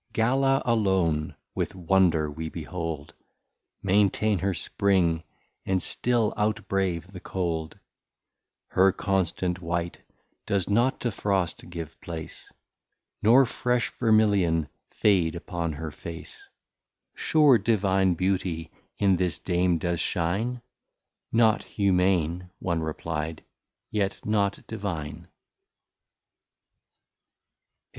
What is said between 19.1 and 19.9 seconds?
this Dame